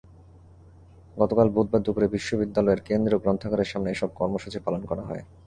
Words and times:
গতকাল 1.17 1.47
বুধবার 1.49 1.81
দুপুরে 1.85 2.07
বিশ্ববিদ্যালয়ের 2.07 2.85
কেন্দ্রীয় 2.87 3.21
গ্রন্থাগারের 3.23 3.71
সামনে 3.71 3.89
এসব 3.91 4.09
কর্মসূচি 4.19 4.59
পালন 4.65 4.81
করা 4.85 5.03
হয়। 5.03 5.23